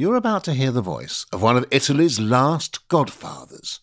[0.00, 3.80] You're about to hear the voice of one of Italy's last godfathers.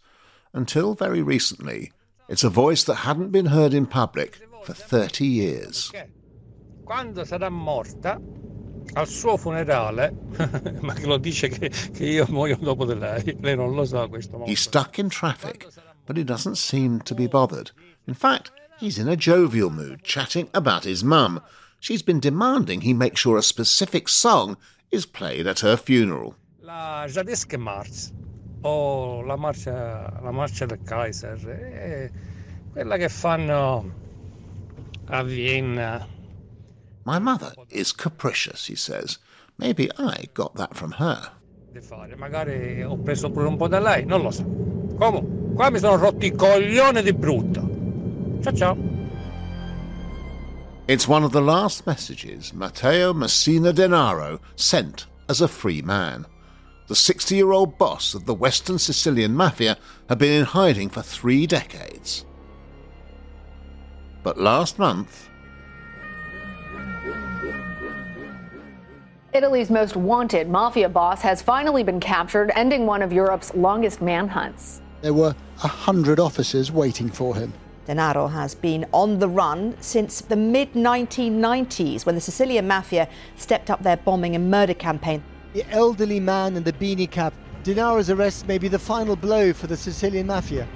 [0.54, 1.92] Until very recently,
[2.30, 5.92] it's a voice that hadn't been heard in public for 30 years.
[6.86, 8.18] Quando sarà morta,
[8.94, 10.16] al suo funerale,
[10.84, 14.08] ma che lo dice che, che io muoio dopo di lei, lei non lo sa
[14.08, 15.68] questo He's stuck in traffic,
[16.06, 17.72] but he doesn't seem to be bothered.
[18.08, 21.42] In fact, he's in a jovial mood, chatting about his mum.
[21.82, 24.56] She's been demanding he make sure a specific song
[24.95, 26.36] is played at her funeral.
[26.61, 27.06] La
[27.58, 28.11] Mars,
[28.61, 32.11] o oh, la marcia, la marcia del Kaiser, è
[32.72, 33.92] quella che fanno
[35.05, 36.08] a Vienna.
[37.05, 39.20] My mother is capricious, he says.
[39.58, 41.31] Maybe I got that from her.
[41.81, 42.16] fare.
[42.16, 44.44] Magari ho preso pure un po' da lei, non lo so.
[44.98, 48.39] Comunque, qua mi sono rotti i coglioni di brutto.
[48.42, 48.95] Ciao ciao.
[50.88, 56.27] It's one of the last messages Matteo Messina Denaro sent as a free man.
[56.86, 59.77] The 60 year old boss of the Western Sicilian Mafia
[60.08, 62.23] had been in hiding for three decades.
[64.22, 65.27] But last month,
[69.33, 74.81] Italy's most wanted mafia boss has finally been captured, ending one of Europe's longest manhunts.
[75.02, 77.52] There were a hundred officers waiting for him.
[77.88, 83.69] Denaro has been on the run since the mid 1990s when the Sicilian mafia stepped
[83.69, 85.23] up their bombing and murder campaign.
[85.53, 87.33] The elderly man in the beanie cap.
[87.64, 90.67] Denaro's arrest may be the final blow for the Sicilian mafia.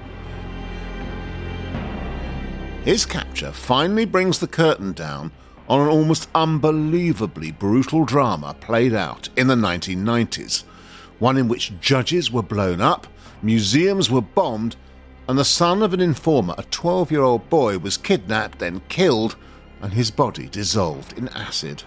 [2.89, 5.31] his capture finally brings the curtain down
[5.67, 10.63] on an almost unbelievably brutal drama played out in the 1990s.
[11.19, 13.05] One in which judges were blown up,
[13.44, 14.75] museums were bombed,
[15.29, 19.35] and the son of an informer, a 12 year old boy, was kidnapped, then killed,
[19.79, 21.84] and his body dissolved in acid.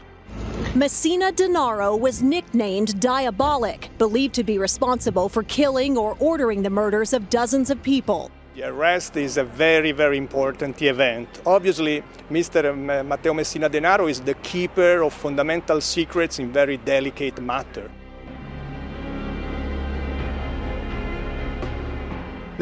[0.77, 7.13] Messina Denaro was nicknamed Diabolik, believed to be responsible for killing or ordering the murders
[7.13, 8.31] of dozens of people.
[8.55, 11.29] The arrest is a very, very important event.
[11.45, 12.63] Obviously, Mr.
[13.05, 17.91] Matteo Messina Denaro is the keeper of fundamental secrets in very delicate matter.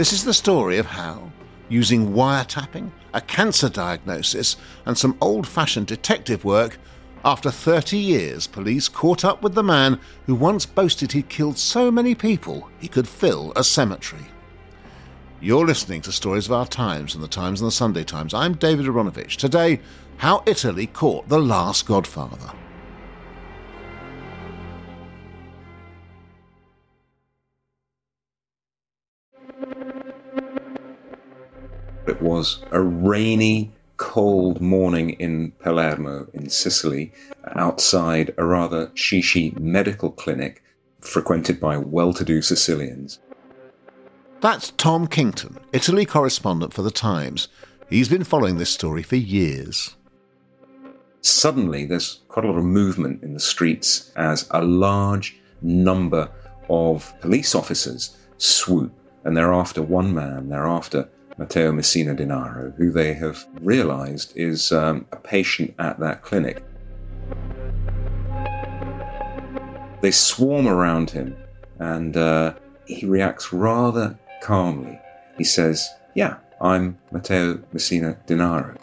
[0.01, 1.31] This is the story of how,
[1.69, 4.57] using wiretapping, a cancer diagnosis,
[4.87, 6.79] and some old fashioned detective work,
[7.23, 11.91] after 30 years, police caught up with the man who once boasted he'd killed so
[11.91, 14.25] many people he could fill a cemetery.
[15.39, 18.33] You're listening to Stories of Our Times and the Times and the Sunday Times.
[18.33, 19.37] I'm David Aaronovitch.
[19.37, 19.81] Today,
[20.17, 22.53] how Italy caught the last godfather.
[32.11, 37.13] It was a rainy, cold morning in Palermo, in Sicily,
[37.55, 40.61] outside a rather shishi medical clinic
[41.01, 43.21] frequented by well to do Sicilians.
[44.41, 47.47] That's Tom Kington, Italy correspondent for The Times.
[47.89, 49.95] He's been following this story for years.
[51.21, 56.29] Suddenly, there's quite a lot of movement in the streets as a large number
[56.69, 58.93] of police officers swoop,
[59.23, 61.09] and they're after one man, they're after
[61.41, 66.63] Matteo Messina Denaro, who they have realized is um, a patient at that clinic.
[70.03, 71.35] They swarm around him,
[71.79, 72.53] and uh,
[72.85, 75.01] he reacts rather calmly.
[75.39, 78.77] He says, Yeah, I'm Matteo Messina Denaro.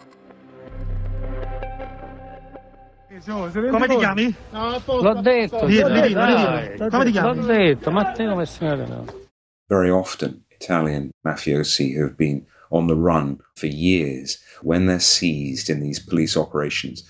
[3.24, 4.36] Come ti chiami?
[4.52, 6.90] L'ho detto, Dillo, dillo, dillo.
[6.90, 7.40] Come ti chiami?
[7.40, 9.26] L'ho detto, Matteo Messina Denaro.
[9.70, 15.70] Very often, Italian mafiosi who have been on the run for years, when they're seized
[15.70, 17.04] in these police operations,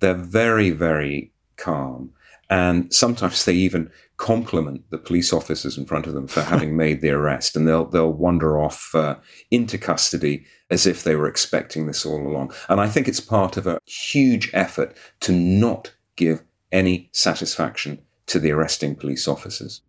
[0.00, 2.12] they're very, very calm.
[2.50, 7.00] And sometimes they even compliment the police officers in front of them for having made
[7.00, 9.16] the arrest, and they'll they'll wander off uh,
[9.50, 12.52] into custody as if they were expecting this all along.
[12.68, 18.38] And I think it's part of a huge effort to not give any satisfaction to
[18.38, 19.82] the arresting police officers.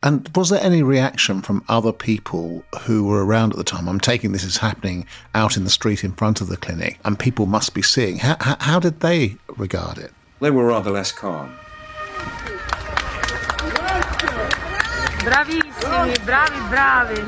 [0.00, 3.88] And was there any reaction from other people who were around at the time?
[3.88, 7.18] I'm taking this as happening out in the street in front of the clinic, and
[7.18, 8.18] people must be seeing.
[8.18, 10.12] How, how, how did they regard it?
[10.38, 11.52] They were rather less calm.
[15.18, 17.24] Bravissimi, bravi, bravi.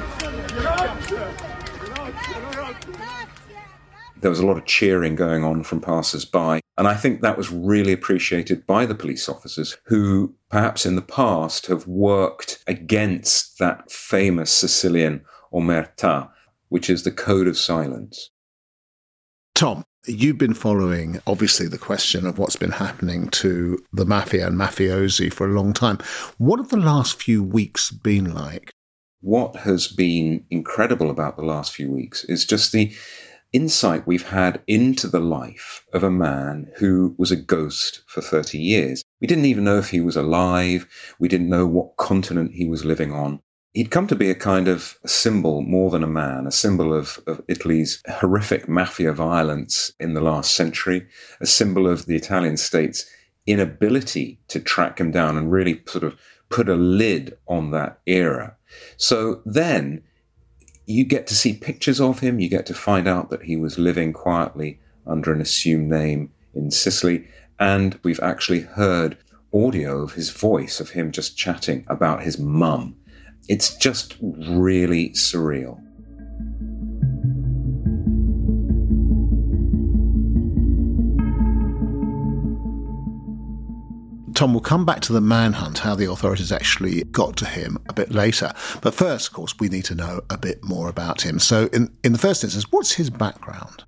[4.21, 6.61] There was a lot of cheering going on from passers by.
[6.77, 11.03] And I think that was really appreciated by the police officers who, perhaps in the
[11.03, 15.23] past, have worked against that famous Sicilian
[15.53, 16.31] omerta,
[16.69, 18.31] which is the code of silence.
[19.55, 24.59] Tom, you've been following, obviously, the question of what's been happening to the mafia and
[24.59, 25.99] mafiosi for a long time.
[26.39, 28.73] What have the last few weeks been like?
[29.21, 32.91] What has been incredible about the last few weeks is just the
[33.53, 38.59] insight we've had into the life of a man who was a ghost for 30
[38.59, 39.03] years.
[39.21, 40.87] We didn't even know if he was alive.
[41.19, 43.41] We didn't know what continent he was living on.
[43.73, 47.21] He'd come to be a kind of symbol more than a man, a symbol of,
[47.27, 51.07] of Italy's horrific mafia violence in the last century,
[51.41, 53.07] a symbol of the Italian state's
[53.47, 56.19] inability to track him down and really sort of
[56.49, 58.57] put a lid on that era.
[58.97, 60.03] So then
[60.91, 63.79] you get to see pictures of him, you get to find out that he was
[63.79, 67.29] living quietly under an assumed name in Sicily,
[67.59, 69.17] and we've actually heard
[69.53, 72.97] audio of his voice of him just chatting about his mum.
[73.49, 75.81] It's just really surreal.
[84.41, 87.93] Tom, we'll come back to the manhunt, how the authorities actually got to him a
[87.93, 88.51] bit later.
[88.81, 91.39] But first, of course, we need to know a bit more about him.
[91.39, 93.85] So, in, in the first instance, what's his background?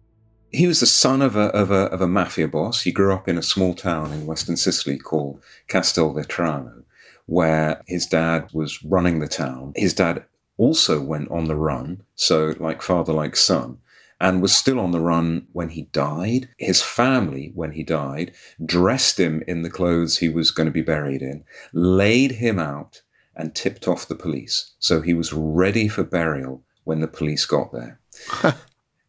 [0.50, 2.82] He was the son of a, of, a, of a mafia boss.
[2.82, 6.82] He grew up in a small town in western Sicily called Castelvetrano
[7.25, 9.72] where his dad was running the town.
[9.75, 10.22] His dad
[10.58, 13.78] also went on the run, so like father, like son,
[14.23, 16.49] and was still on the run when he died.
[16.57, 18.33] His family, when he died,
[18.65, 23.03] dressed him in the clothes he was going to be buried in, laid him out,
[23.35, 24.75] and tipped off the police.
[24.79, 28.01] So he was ready for burial when the police got there.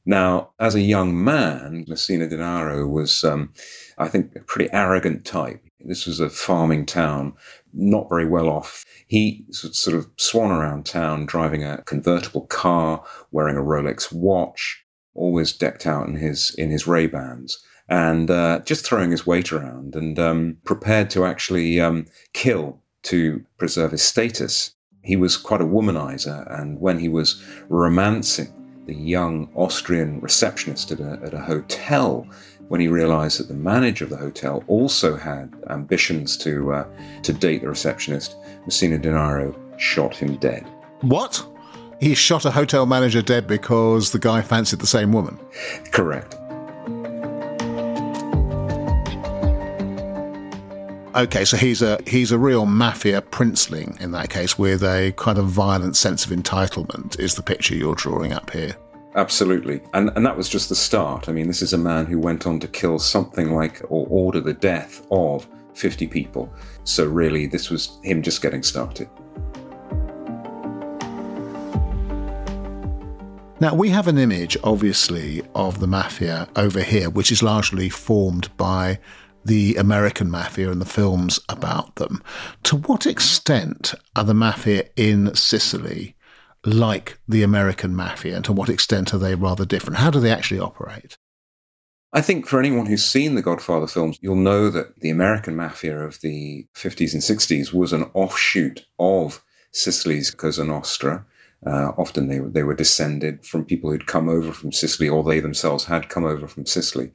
[0.05, 3.53] Now, as a young man, Messina Denaro was, um,
[3.97, 5.63] I think, a pretty arrogant type.
[5.79, 7.33] This was a farming town,
[7.73, 8.83] not very well off.
[9.07, 13.01] He sort of swan around town driving a convertible car,
[13.31, 14.82] wearing a Rolex watch,
[15.15, 19.51] always decked out in his in his Ray Bans, and uh, just throwing his weight
[19.51, 24.71] around and um, prepared to actually um, kill to preserve his status.
[25.03, 28.53] He was quite a womanizer, and when he was romancing
[28.85, 32.27] the young Austrian receptionist at a, at a hotel,
[32.67, 36.85] when he realized that the manager of the hotel also had ambitions to, uh,
[37.21, 40.65] to date the receptionist, Messina Denaro shot him dead.
[41.01, 41.45] What?
[42.03, 45.39] He shot a hotel manager dead because the guy fancied the same woman?
[45.91, 46.35] Correct.
[51.15, 55.37] Okay, so he's a he's a real mafia princeling in that case, with a kind
[55.37, 57.17] of violent sense of entitlement.
[57.21, 58.75] Is the picture you're drawing up here?
[59.15, 59.79] Absolutely.
[59.93, 61.29] And, and that was just the start.
[61.29, 64.41] I mean, this is a man who went on to kill something like or order
[64.41, 66.51] the death of 50 people.
[66.83, 69.07] So, really, this was him just getting started.
[73.63, 78.49] Now, we have an image, obviously, of the mafia over here, which is largely formed
[78.57, 78.99] by
[79.45, 82.21] the American mafia and the films about them.
[82.63, 86.13] To what extent are the mafia in Sicily
[86.65, 89.99] like the American mafia, and to what extent are they rather different?
[89.99, 91.17] How do they actually operate?
[92.11, 95.97] I think for anyone who's seen the Godfather films, you'll know that the American mafia
[95.99, 99.41] of the 50s and 60s was an offshoot of
[99.71, 101.25] Sicily's Cosa Nostra.
[101.65, 105.39] Uh, often they, they were descended from people who'd come over from Sicily, or they
[105.39, 107.11] themselves had come over from Sicily.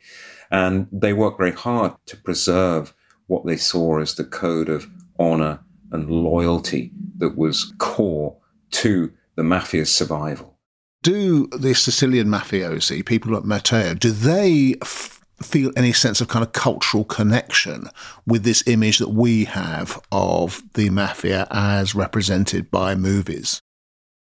[0.51, 2.95] And they worked very hard to preserve
[3.27, 4.87] what they saw as the code of
[5.19, 5.61] honor
[5.93, 8.37] and loyalty that was core
[8.71, 10.59] to the mafia's survival.
[11.03, 16.45] Do the Sicilian mafiosi, people like Matteo, do they f- feel any sense of kind
[16.45, 17.89] of cultural connection
[18.27, 23.63] with this image that we have of the mafia as represented by movies?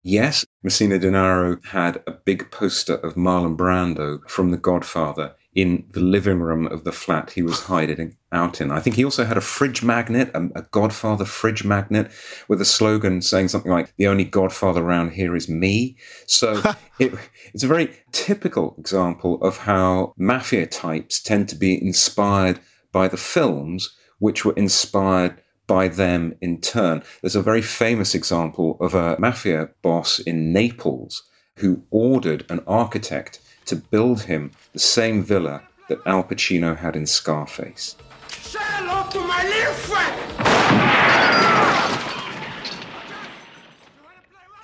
[0.02, 6.00] Yes, Messina Denaro had a big poster of Marlon Brando from The Godfather in the
[6.00, 8.72] living room of the flat he was hiding out in.
[8.72, 12.12] I think he also had a fridge magnet, a, a, Godfather fridge magnet,
[12.48, 15.98] with a slogan saying something like, The only Godfather around here is me.
[16.28, 16.62] So
[17.00, 17.14] it,
[17.54, 22.60] it's a very typical example of how mafia types tend to be inspired
[22.94, 27.04] by the films, which were inspired by them in turn.
[27.22, 31.22] There's a very famous example of a mafia boss in Naples
[31.58, 37.06] who ordered an architect to build him the same villa that Al Pacino had in
[37.06, 37.96] Scarface.
[38.30, 40.16] Say hello to my little friend!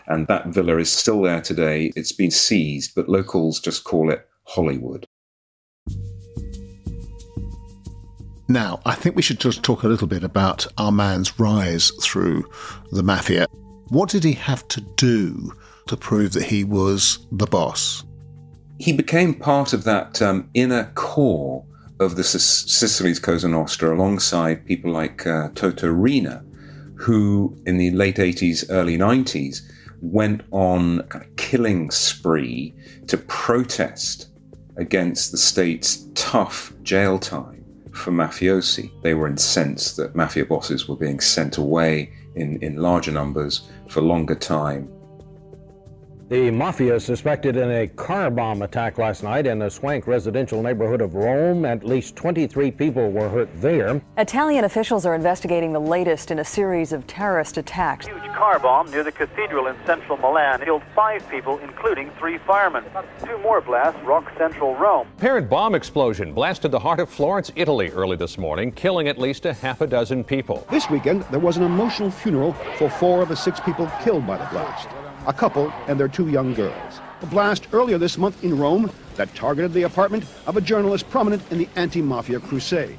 [0.08, 1.92] And that villa is still there today.
[1.96, 5.06] It's been seized, but locals just call it Hollywood.
[8.48, 12.48] Now, I think we should just talk a little bit about our man's rise through
[12.92, 13.48] the mafia.
[13.90, 15.52] What did he have to do
[15.88, 18.04] to prove that he was the boss?
[18.78, 21.66] He became part of that um, inner core
[22.00, 26.44] of the Sicily's Cosa Nostra alongside people like uh, Toto Riina,
[26.96, 29.62] who in the late 80s, early 90s
[30.02, 32.76] went on a kind of killing spree
[33.08, 34.28] to protest
[34.78, 37.55] against the state's tough jail time
[37.96, 38.92] for mafiosi.
[39.02, 44.02] They were incensed that mafia bosses were being sent away in, in larger numbers for
[44.02, 44.90] longer time
[46.28, 51.00] the mafia suspected in a car bomb attack last night in the Swank residential neighborhood
[51.00, 51.66] of Rome.
[51.66, 54.02] At least 23 people were hurt there.
[54.18, 58.08] Italian officials are investigating the latest in a series of terrorist attacks.
[58.08, 62.40] A huge car bomb near the cathedral in central Milan killed five people, including three
[62.40, 62.84] firemen.
[63.24, 65.08] Two more blasts rock central Rome.
[65.18, 69.46] Parent bomb explosion blasted the heart of Florence, Italy early this morning, killing at least
[69.46, 70.66] a half a dozen people.
[70.72, 74.38] This weekend, there was an emotional funeral for four of the six people killed by
[74.38, 74.90] the blast
[75.28, 77.00] a couple and their two young girls.
[77.22, 81.42] A blast earlier this month in Rome that targeted the apartment of a journalist prominent
[81.52, 82.98] in the anti-mafia crusade.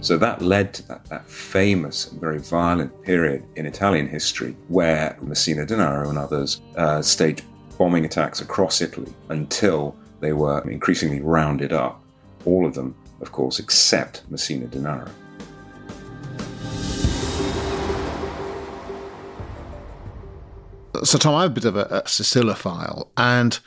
[0.00, 5.16] So that led to that, that famous and very violent period in Italian history where
[5.22, 7.44] Messina Denaro and others uh, staged
[7.78, 12.02] bombing attacks across Italy until they were increasingly rounded up.
[12.44, 15.08] All of them, of course, except Messina Denaro.
[21.04, 23.58] So, Tom, I'm a bit of a, a Sicilophile, and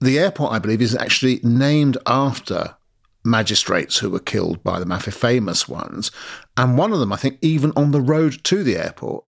[0.00, 2.76] the airport, I believe, is actually named after
[3.24, 6.10] magistrates who were killed by the mafia, famous ones,
[6.56, 9.24] and one of them, I think, even on the road to the airport.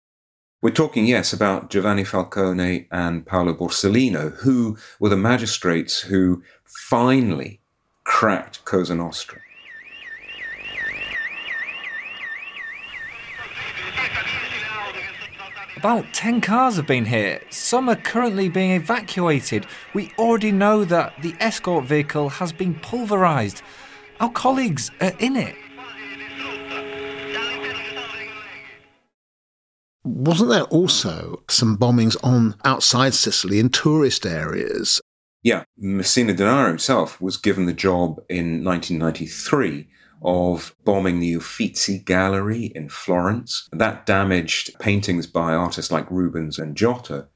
[0.63, 7.61] We're talking, yes, about Giovanni Falcone and Paolo Borsellino, who were the magistrates who finally
[8.05, 9.41] cracked Cosa Nostra.
[15.83, 17.53] About 10 cars have been hit.
[17.53, 19.67] Some are currently being evacuated.
[19.95, 23.63] We already know that the escort vehicle has been pulverised.
[24.21, 25.57] Our colleagues are in it.
[30.05, 35.01] Wasn't there also some bombings on outside Sicily in tourist areas?
[35.43, 39.89] Yeah, Messina Denaro himself was given the job in 1993
[40.25, 43.69] of bombing the Uffizi Gallery in Florence.
[43.73, 47.27] That damaged paintings by artists like Rubens and Giotto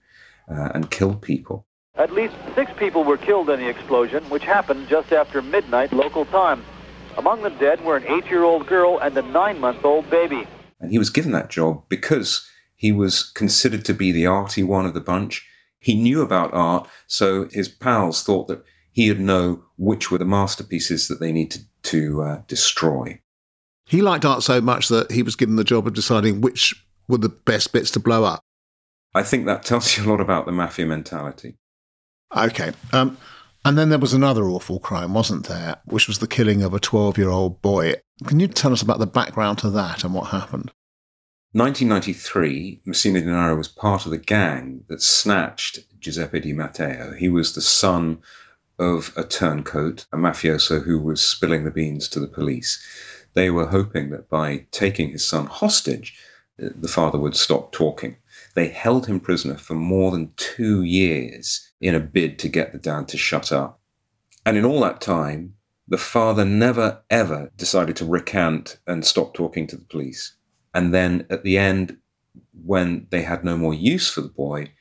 [0.49, 1.67] uh, and killed people.
[1.97, 6.27] At least six people were killed in the explosion, which happened just after midnight local
[6.27, 6.63] time.
[7.17, 10.47] Among the dead were an eight year old girl and a nine month old baby.
[10.79, 14.85] And he was given that job because he was considered to be the arty one
[14.85, 15.47] of the bunch.
[15.79, 18.63] He knew about art, so his pals thought that
[18.97, 23.21] he'd know which were the masterpieces that they needed to uh, destroy.
[23.85, 26.75] He liked art so much that he was given the job of deciding which
[27.07, 28.41] were the best bits to blow up.
[29.15, 31.57] I think that tells you a lot about the mafia mentality.
[32.35, 32.73] Okay.
[32.93, 33.19] Um,
[33.67, 35.77] and then there was another awful crime, wasn't there?
[35.85, 37.97] Which was the killing of a 12 year old boy.
[38.27, 40.73] Can you tell us about the background to that and what happened?
[41.53, 47.13] 1993, Messina Denaro was part of the gang that snatched Giuseppe Di Matteo.
[47.13, 48.23] He was the son
[48.79, 52.83] of a turncoat, a mafioso who was spilling the beans to the police.
[53.35, 56.19] They were hoping that by taking his son hostage,
[56.63, 58.17] uh, the father would stop talking.
[58.55, 62.79] They held him prisoner for more than two years in a bid to get the
[62.79, 63.81] dad to shut up.
[64.45, 65.55] And in all that time,
[65.89, 70.37] the father never ever decided to recant and stop talking to the police.
[70.75, 71.99] And then at the end,
[72.65, 74.73] when they had no more use for the boy,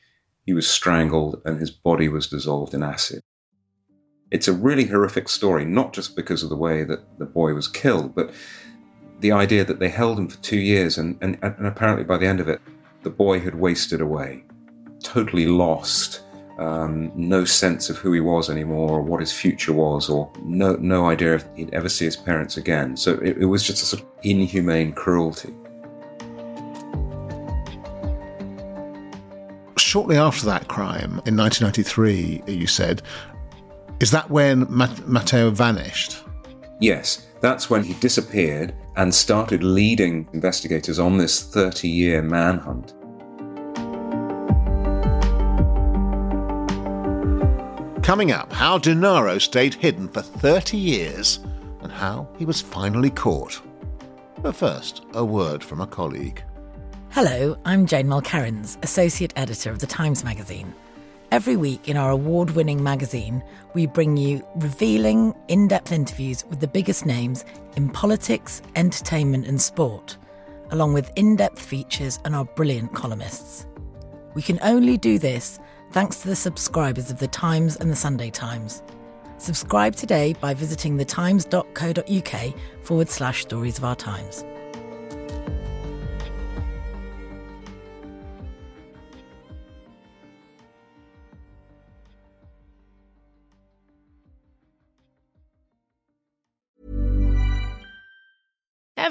[0.45, 3.21] he was strangled and his body was dissolved in acid.
[4.31, 7.67] It's a really horrific story, not just because of the way that the boy was
[7.67, 8.33] killed, but
[9.19, 12.25] the idea that they held him for two years and, and, and apparently by the
[12.25, 12.59] end of it,
[13.03, 14.43] the boy had wasted away,
[15.03, 16.23] totally lost,
[16.57, 20.75] um, no sense of who he was anymore or what his future was, or no,
[20.77, 22.97] no idea if he'd ever see his parents again.
[22.97, 25.53] So it, it was just a sort of inhumane cruelty.
[29.77, 33.03] Shortly after that crime, in 1993, you said,
[33.99, 36.23] is that when Matteo vanished?
[36.81, 42.93] Yes, that's when he disappeared and started leading investigators on this 30 year manhunt.
[48.03, 51.39] Coming up, how Denaro stayed hidden for 30 years
[51.81, 53.61] and how he was finally caught.
[54.41, 56.43] But first, a word from a colleague.
[57.11, 60.73] Hello, I'm Jane Mulkerrins, Associate Editor of The Times Magazine.
[61.35, 66.61] Every week in our award winning magazine, we bring you revealing, in depth interviews with
[66.61, 67.43] the biggest names
[67.75, 70.15] in politics, entertainment, and sport,
[70.71, 73.67] along with in depth features and our brilliant columnists.
[74.33, 75.59] We can only do this
[75.91, 78.81] thanks to the subscribers of The Times and The Sunday Times.
[79.37, 84.45] Subscribe today by visiting thetimes.co.uk forward slash stories of our times.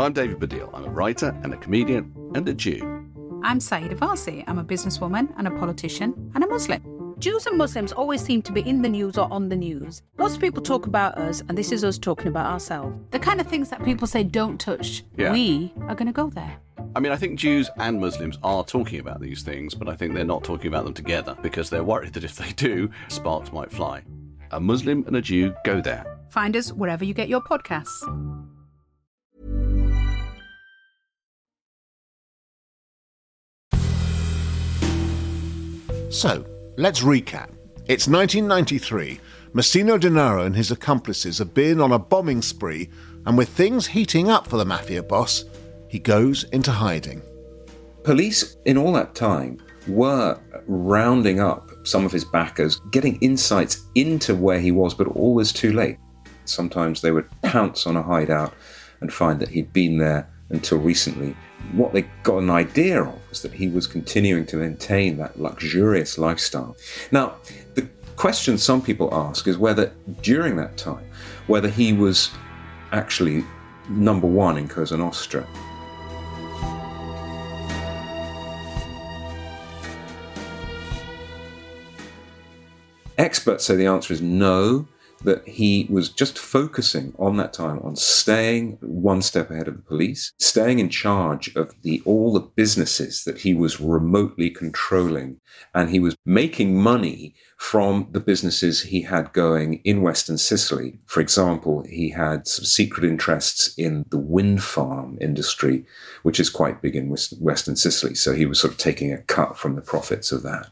[0.00, 0.70] I'm David Baddiel.
[0.72, 2.80] I'm a writer and a comedian and a Jew.
[3.42, 4.42] I'm Sayeeda Warsi.
[4.46, 7.16] I'm a businesswoman and a politician and a Muslim.
[7.18, 10.00] Jews and Muslims always seem to be in the news or on the news.
[10.16, 12.96] Lots of people talk about us, and this is us talking about ourselves.
[13.10, 15.32] The kind of things that people say don't touch, Yeah.
[15.32, 16.56] we are going to go there.
[16.96, 20.14] I mean, I think Jews and Muslims are talking about these things, but I think
[20.14, 23.70] they're not talking about them together because they're worried that if they do, sparks might
[23.70, 24.02] fly.
[24.50, 26.06] A Muslim and a Jew go there.
[26.30, 28.00] Find us wherever you get your podcasts.
[36.10, 36.44] So,
[36.76, 37.50] let's recap.
[37.86, 39.20] It's 1993.
[39.52, 42.90] Massimo Denaro and his accomplices have been on a bombing spree,
[43.26, 45.44] and with things heating up for the mafia boss,
[45.86, 47.22] he goes into hiding.
[48.02, 54.34] Police in all that time were rounding up some of his backers, getting insights into
[54.34, 55.98] where he was, but always too late.
[56.44, 58.52] Sometimes they would pounce on a hideout
[59.00, 61.36] and find that he'd been there until recently.
[61.72, 66.18] What they got an idea of was that he was continuing to maintain that luxurious
[66.18, 66.76] lifestyle.
[67.12, 67.36] Now,
[67.74, 69.92] the question some people ask is whether
[70.22, 71.04] during that time,
[71.46, 72.30] whether he was
[72.92, 73.44] actually
[73.88, 75.46] number one in Cosa Nostra.
[83.18, 84.88] Experts say the answer is no,
[85.24, 89.82] that he was just focusing on that time on staying one step ahead of the
[89.82, 95.40] police, staying in charge of the all the businesses that he was remotely controlling,
[95.74, 100.98] and he was making money from the businesses he had going in Western Sicily.
[101.04, 105.84] For example, he had some secret interests in the wind farm industry,
[106.22, 108.14] which is quite big in Western Sicily.
[108.14, 110.70] So he was sort of taking a cut from the profits of that.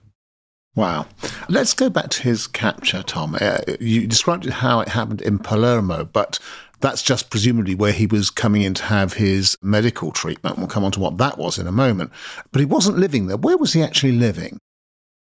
[0.79, 1.09] Wow.
[1.49, 3.37] Let's go back to his capture, Tom.
[3.41, 6.39] Uh, you described how it happened in Palermo, but
[6.79, 10.57] that's just presumably where he was coming in to have his medical treatment.
[10.57, 12.13] We'll come on to what that was in a moment.
[12.53, 13.37] But he wasn't living there.
[13.37, 14.61] Where was he actually living?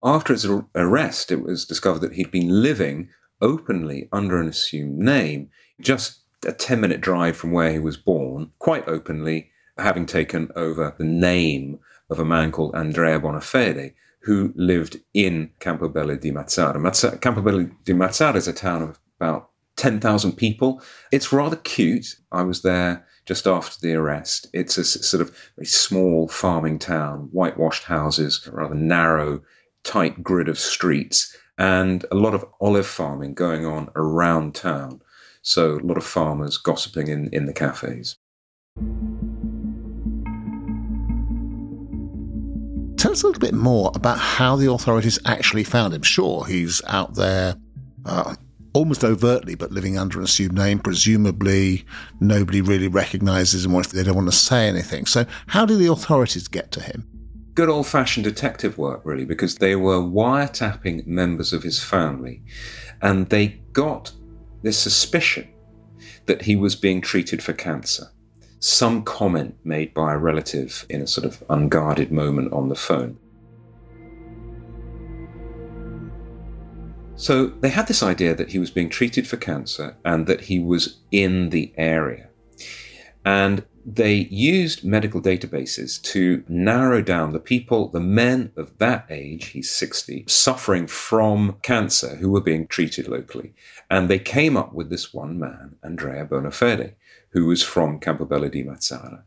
[0.05, 3.09] After his arrest, it was discovered that he'd been living
[3.41, 5.49] openly under an assumed name,
[5.81, 10.95] just a 10 minute drive from where he was born, quite openly, having taken over
[10.99, 11.79] the name
[12.11, 13.95] of a man called Andrea Bonafede,
[14.27, 16.77] who lived in Campobello di Mazara.
[16.77, 20.83] Mazza- Campobello di Mazara is a town of about 10,000 people.
[21.13, 22.17] It's rather cute.
[22.33, 24.49] I was there just after the arrest.
[24.53, 29.43] It's a sort of very small farming town, whitewashed houses, rather narrow,
[29.85, 35.03] tight grid of streets, and a lot of olive farming going on around town.
[35.43, 38.17] So a lot of farmers gossiping in, in the cafes.
[43.07, 46.03] Tell us a little bit more about how the authorities actually found him.
[46.03, 47.55] Sure, he's out there
[48.05, 48.35] uh,
[48.73, 50.81] almost overtly, but living under an assumed name.
[50.81, 51.85] Presumably,
[52.19, 55.07] nobody really recognizes him or if they don't want to say anything.
[55.07, 57.07] So, how did the authorities get to him?
[57.55, 62.43] good old fashioned detective work, really, because they were wiretapping members of his family
[63.03, 64.11] and they got
[64.63, 65.49] this suspicion
[66.27, 68.11] that he was being treated for cancer.
[68.67, 73.17] Some comment made by a relative in a sort of unguarded moment on the phone.
[77.15, 80.59] So they had this idea that he was being treated for cancer and that he
[80.59, 82.29] was in the area.
[83.25, 89.47] And they used medical databases to narrow down the people, the men of that age,
[89.51, 93.55] he's 60, suffering from cancer who were being treated locally.
[93.89, 96.95] And they came up with this one man, Andrea Bonafede,
[97.37, 99.23] who was from Campobello di Mazara.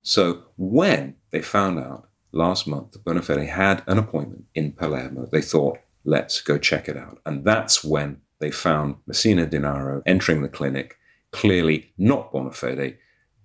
[0.00, 5.42] So when they found out last month that Bonafede had an appointment in Palermo, they
[5.42, 7.18] thought, let's go check it out.
[7.26, 10.96] And that's when they found Messina Denaro entering the clinic,
[11.32, 12.96] clearly not Bonafede,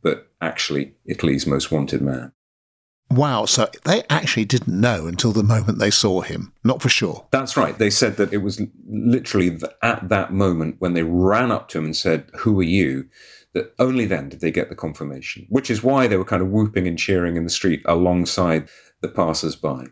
[0.01, 2.31] but actually Italy's most wanted man.
[3.11, 6.53] Wow, so they actually didn't know until the moment they saw him.
[6.63, 7.27] Not for sure.
[7.31, 7.77] That's right.
[7.77, 11.85] They said that it was literally at that moment when they ran up to him
[11.85, 13.09] and said, Who are you?
[13.55, 16.49] That only then did they get the confirmation, which is why they were kind of
[16.49, 18.69] whooping and cheering in the street alongside
[19.01, 19.87] the passers by.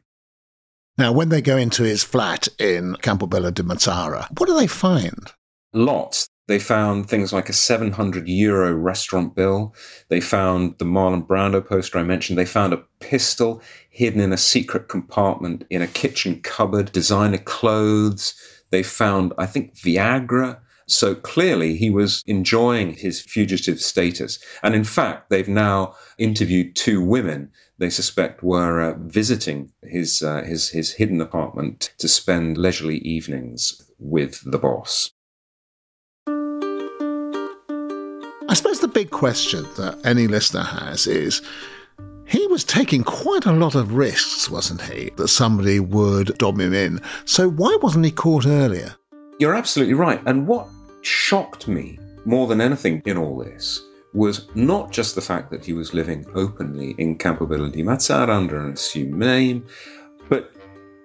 [0.97, 5.31] Now, when they go into his flat in Campobello di Mazara, what do they find?
[5.73, 6.27] Lots.
[6.47, 9.73] They found things like a 700 euro restaurant bill.
[10.09, 12.37] They found the Marlon Brando poster I mentioned.
[12.37, 18.35] They found a pistol hidden in a secret compartment in a kitchen cupboard, designer clothes.
[18.71, 20.59] They found, I think, Viagra.
[20.87, 24.39] So clearly he was enjoying his fugitive status.
[24.61, 30.43] And in fact, they've now interviewed two women they suspect were uh, visiting his, uh,
[30.43, 35.11] his, his hidden apartment to spend leisurely evenings with the boss.
[38.49, 41.41] I suppose the big question that any listener has is
[42.25, 46.73] he was taking quite a lot of risks, wasn't he, that somebody would dob him
[46.73, 47.01] in.
[47.25, 48.95] So why wasn't he caught earlier?
[49.39, 50.21] You're absolutely right.
[50.25, 50.67] And what
[51.03, 53.81] shocked me more than anything in all this
[54.13, 58.59] was not just the fact that he was living openly in Campobello di Mazara under
[58.59, 59.65] an assumed name,
[60.29, 60.51] but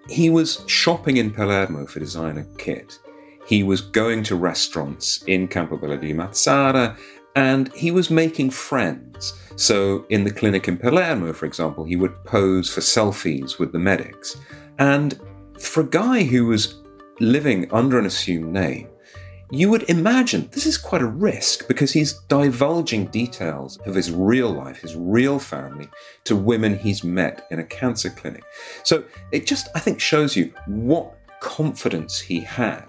[0.08, 2.98] he was shopping in Palermo for designer kit.
[3.46, 6.96] He was going to restaurants in Campobello di Mazara
[7.34, 9.34] and he was making friends.
[9.56, 13.78] So, in the clinic in Palermo, for example, he would pose for selfies with the
[13.78, 14.36] medics.
[14.78, 15.20] And
[15.58, 16.82] for a guy who was
[17.20, 18.88] living under an assumed name,
[19.50, 24.50] you would imagine this is quite a risk because he's divulging details of his real
[24.50, 25.88] life, his real family,
[26.24, 28.44] to women he's met in a cancer clinic.
[28.84, 32.84] So it just, I think, shows you what confidence he had.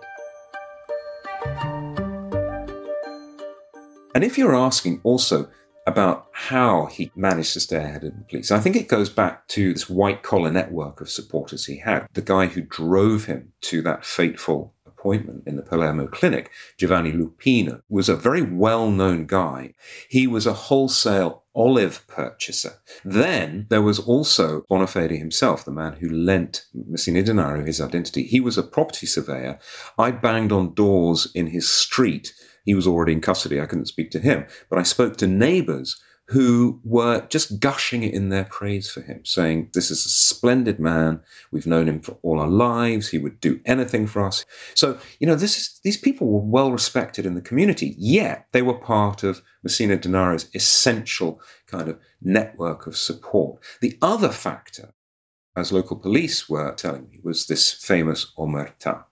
[4.14, 5.50] And if you're asking also
[5.88, 9.48] about how he managed to stay ahead of the police, I think it goes back
[9.50, 12.06] to this white collar network of supporters he had.
[12.14, 17.82] The guy who drove him to that fateful appointment in the Palermo clinic, Giovanni Luppino,
[17.90, 19.74] was a very well known guy.
[20.10, 22.74] He was a wholesale olive purchaser.
[23.04, 28.24] Then there was also Bonafede himself, the man who lent Messina Denaro his identity.
[28.24, 29.60] He was a property surveyor.
[29.98, 32.34] I banged on doors in his street
[32.66, 33.60] he was already in custody.
[33.60, 34.46] I couldn't speak to him.
[34.70, 39.68] But I spoke to neighbors who were just gushing in their praise for him, saying,
[39.74, 41.22] This is a splendid man.
[41.52, 43.10] We've known him for all our lives.
[43.10, 44.46] He would do anything for us.
[44.76, 48.78] So, you know, is, these people were well respected in the community, yet they were
[48.78, 53.64] part of Messina Denaro's essential kind of network of support.
[53.82, 54.94] The other factor,
[55.56, 59.04] as local police were telling me, was this famous omerta.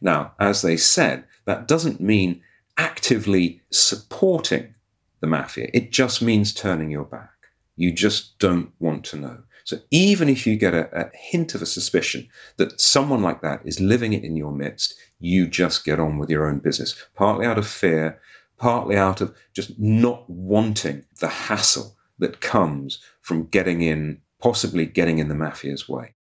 [0.00, 2.42] Now, as they said, that doesn't mean
[2.76, 4.74] actively supporting
[5.20, 5.68] the mafia.
[5.72, 7.30] It just means turning your back.
[7.76, 9.38] You just don't want to know.
[9.64, 13.60] So even if you get a, a, hint of a suspicion that someone like that
[13.64, 17.46] is living it in your midst, you just get on with your own business, partly
[17.46, 18.20] out of fear,
[18.56, 25.18] partly out of just not wanting the hassle that comes from getting in, possibly getting
[25.18, 26.14] in the mafia's way.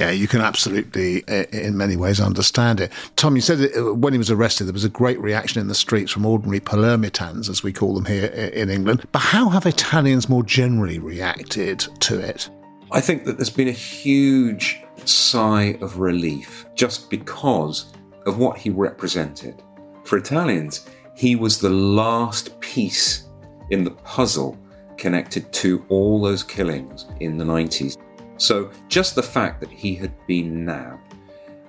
[0.00, 1.18] Yeah, you can absolutely,
[1.52, 2.90] in many ways, understand it.
[3.16, 5.68] Tom, you said that uh, when he was arrested, there was a great reaction in
[5.68, 9.06] the streets from ordinary Palermitans, as we call them here in England.
[9.12, 12.48] But how have Italians more generally reacted to it?
[12.90, 17.92] I think that there's been a huge sigh of relief just because
[18.24, 19.62] of what he represented.
[20.04, 23.28] For Italians, he was the last piece
[23.68, 24.58] in the puzzle
[24.96, 27.98] connected to all those killings in the 90s.
[28.40, 31.14] So just the fact that he had been nabbed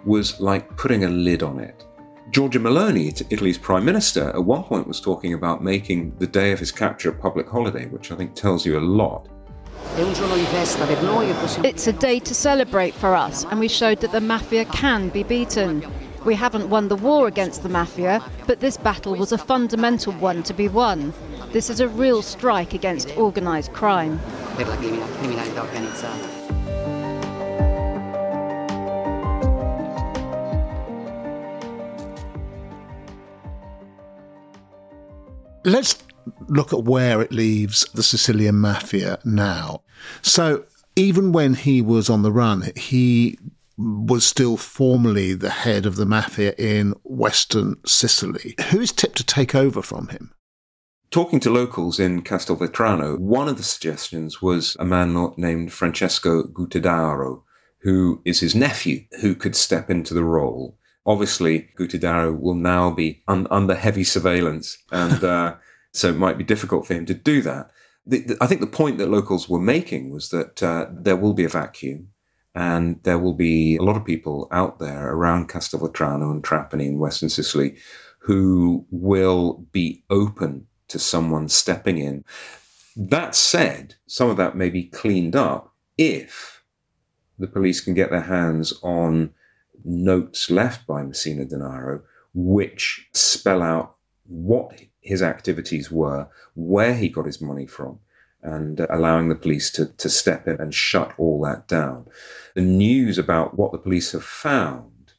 [0.05, 1.86] was like putting a lid on it.
[2.31, 6.60] Giorgia Meloni, Italy's prime minister, at one point was talking about making the day of
[6.60, 9.27] his capture a public holiday, which I think tells you a lot.
[11.65, 15.23] It's a day to celebrate for us, and we showed that the mafia can be
[15.23, 15.86] beaten.
[16.23, 20.41] We haven't won the war against the mafia, but this battle was a fundamental one
[20.43, 21.13] to be won.
[21.51, 24.21] This is a real strike against organised crime.
[35.63, 35.97] Let's
[36.47, 39.82] look at where it leaves the Sicilian mafia now.
[40.21, 43.38] So, even when he was on the run, he
[43.78, 48.56] was still formally the head of the mafia in western Sicily.
[48.69, 50.34] Who is tipped to take over from him?
[51.10, 57.43] Talking to locals in Castelvetrano, one of the suggestions was a man named Francesco Guttadauro,
[57.80, 60.78] who is his nephew, who could step into the role.
[61.06, 65.56] Obviously, Guttadauro will now be un- under heavy surveillance, and uh,
[65.94, 67.72] so it might be difficult for him to do that.
[68.06, 71.34] The, the, I think the point that locals were making was that uh, there will
[71.34, 72.10] be a vacuum,
[72.54, 77.00] and there will be a lot of people out there around Castelvetrano and Trapani in
[77.00, 77.78] Western Sicily
[78.22, 82.24] who will be open to someone stepping in.
[82.96, 86.64] That said, some of that may be cleaned up if
[87.40, 89.34] the police can get their hands on
[89.84, 92.02] notes left by Messina Denaro,
[92.34, 98.00] which spell out what his activities were, where he got his money from,
[98.41, 102.08] and uh, allowing the police to, to step in and shut all that down.
[102.56, 105.13] The news about what the police have found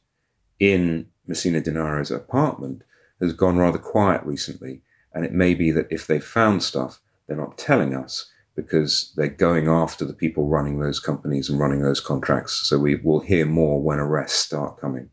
[0.59, 2.83] in Messina Denaro's apartment
[3.19, 4.81] has gone rather quiet recently.
[5.13, 9.27] And it may be that if they found stuff, they're not telling us because they're
[9.27, 12.67] going after the people running those companies and running those contracts.
[12.67, 15.09] So we will hear more when arrests start coming.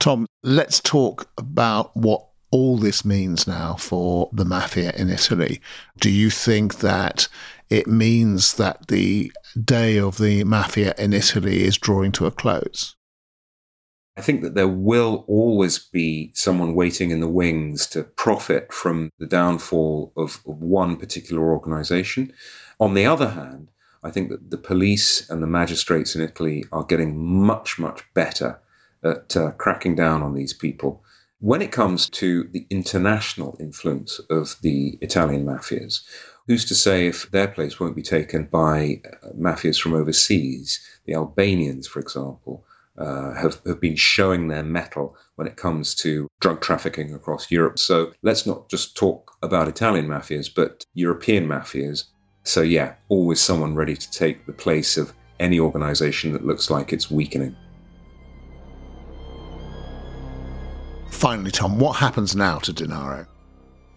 [0.00, 5.60] Tom, let's talk about what all this means now for the mafia in Italy.
[5.98, 7.28] Do you think that
[7.70, 9.32] it means that the
[9.64, 12.94] day of the mafia in Italy is drawing to a close?
[14.16, 19.10] I think that there will always be someone waiting in the wings to profit from
[19.18, 22.32] the downfall of, of one particular organization.
[22.78, 23.70] On the other hand,
[24.02, 28.60] I think that the police and the magistrates in Italy are getting much, much better
[29.02, 31.02] at uh, cracking down on these people.
[31.38, 36.02] When it comes to the international influence of the Italian mafias,
[36.46, 41.14] who's to say if their place won't be taken by uh, mafias from overseas, the
[41.14, 42.64] Albanians, for example,
[42.98, 47.78] uh, have, have been showing their mettle when it comes to drug trafficking across Europe.
[47.78, 52.04] So let's not just talk about Italian mafias, but European mafias.
[52.44, 56.92] So, yeah, always someone ready to take the place of any organization that looks like
[56.92, 57.56] it's weakening.
[61.10, 63.26] Finally, Tom, what happens now to Denaro?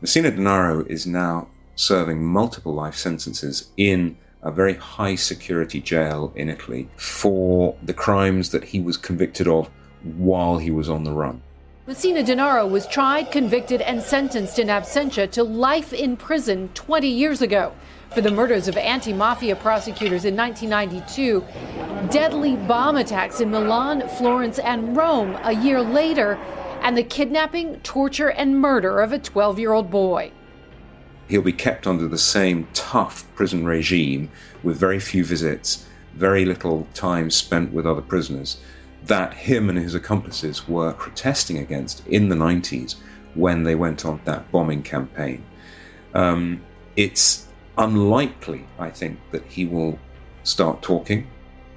[0.01, 6.47] Messina Denaro is now serving multiple life sentences in a very high security jail in
[6.49, 9.69] Italy for the crimes that he was convicted of
[10.03, 11.41] while he was on the run.
[11.87, 17.41] Messina Denaro was tried, convicted, and sentenced in absentia to life in prison 20 years
[17.41, 17.73] ago
[18.13, 21.43] for the murders of anti mafia prosecutors in 1992,
[22.09, 26.39] deadly bomb attacks in Milan, Florence, and Rome a year later,
[26.81, 30.31] and the kidnapping, torture, and murder of a 12 year old boy
[31.27, 34.29] he'll be kept under the same tough prison regime
[34.63, 38.57] with very few visits, very little time spent with other prisoners
[39.05, 42.95] that him and his accomplices were protesting against in the 90s
[43.35, 45.43] when they went on that bombing campaign.
[46.13, 46.61] Um,
[46.95, 49.99] it's unlikely, I think, that he will
[50.43, 51.27] start talking.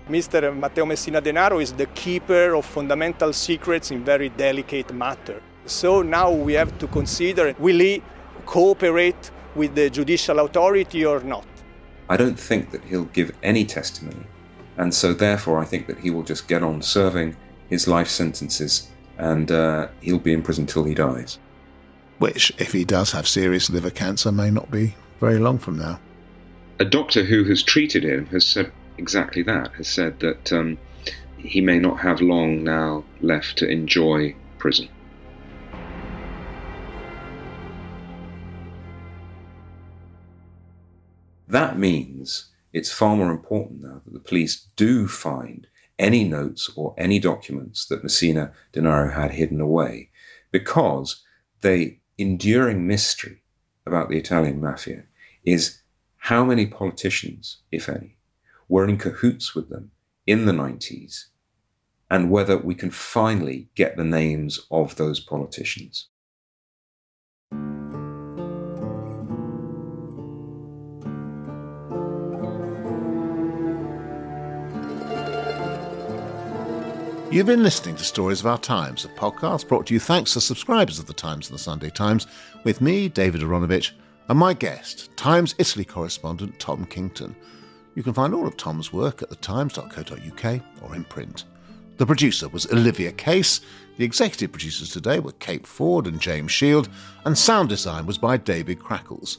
[0.08, 0.56] Mr.
[0.56, 5.42] Matteo Messina Denaro is the keeper of fundamental secrets in very delicate matter.
[5.66, 8.02] So now we have to consider will he
[8.46, 11.46] cooperate with the judicial authority or not.
[12.08, 14.24] I don't think that he'll give any testimony,
[14.78, 17.36] and so therefore I think that he will just get on serving
[17.68, 21.38] his life sentences and uh, he'll be in prison till he dies.
[22.18, 26.00] Which, if he does have serious liver cancer, may not be very long from now.
[26.78, 30.78] A doctor who has treated him has said exactly that, has said that um,
[31.36, 34.88] he may not have long now left to enjoy prison.
[41.48, 45.66] That means it's far more important now that the police do find
[45.98, 50.10] any notes or any documents that Messina Denaro had hidden away
[50.50, 51.24] because
[51.62, 53.42] the enduring mystery
[53.86, 55.04] about the Italian mafia
[55.42, 55.80] is
[56.18, 58.18] how many politicians, if any,
[58.68, 59.90] were in cahoots with them
[60.26, 61.28] in the 90s
[62.10, 66.08] and whether we can finally get the names of those politicians.
[77.30, 80.40] You've been listening to Stories of Our Times, a podcast brought to you thanks to
[80.40, 82.26] subscribers of the Times and the Sunday Times,
[82.64, 83.90] with me, David Aaronovitch,
[84.30, 87.36] and my guest, Times Italy correspondent Tom Kington.
[87.94, 91.44] You can find all of Tom's work at thetimes.co.uk or in print.
[91.98, 93.60] The producer was Olivia Case.
[93.98, 96.88] The executive producers today were Kate Ford and James Shield,
[97.26, 99.36] and sound design was by David Crackles.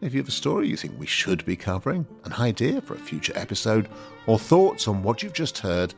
[0.00, 2.98] If you have a story you think we should be covering, an idea for a
[2.98, 3.90] future episode,
[4.26, 5.92] or thoughts on what you've just heard,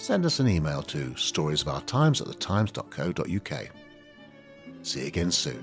[0.00, 3.68] send us an email to storiesofourtimes at thetimes.co.uk.
[4.82, 5.62] See you again soon.